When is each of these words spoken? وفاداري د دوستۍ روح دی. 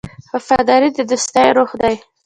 وفاداري 0.35 0.89
د 0.97 0.99
دوستۍ 1.09 1.47
روح 1.57 1.71
دی. 1.81 1.95